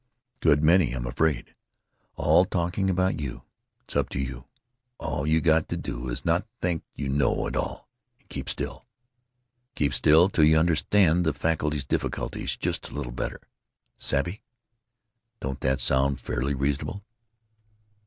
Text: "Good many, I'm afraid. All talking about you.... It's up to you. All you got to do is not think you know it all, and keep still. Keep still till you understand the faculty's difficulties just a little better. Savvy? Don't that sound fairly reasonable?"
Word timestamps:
"Good 0.39 0.63
many, 0.63 0.93
I'm 0.93 1.05
afraid. 1.05 1.53
All 2.15 2.43
talking 2.43 2.89
about 2.89 3.19
you.... 3.19 3.43
It's 3.83 3.95
up 3.95 4.09
to 4.09 4.19
you. 4.19 4.45
All 4.97 5.27
you 5.27 5.41
got 5.41 5.69
to 5.69 5.77
do 5.77 6.07
is 6.09 6.25
not 6.25 6.47
think 6.59 6.81
you 6.95 7.07
know 7.07 7.45
it 7.45 7.55
all, 7.55 7.87
and 8.19 8.27
keep 8.27 8.49
still. 8.49 8.87
Keep 9.75 9.93
still 9.93 10.27
till 10.27 10.45
you 10.45 10.57
understand 10.57 11.23
the 11.23 11.35
faculty's 11.35 11.85
difficulties 11.85 12.57
just 12.57 12.89
a 12.89 12.95
little 12.95 13.11
better. 13.11 13.41
Savvy? 13.99 14.41
Don't 15.39 15.59
that 15.61 15.79
sound 15.79 16.19
fairly 16.19 16.55
reasonable?" 16.55 17.03